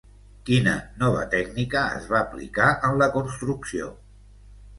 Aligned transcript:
Quina 0.49 0.71
nova 1.03 1.27
tècnica 1.33 1.83
es 1.99 2.07
va 2.15 2.17
aplicar 2.21 2.71
en 2.89 2.99
la 3.03 3.11
construcció? 3.19 3.93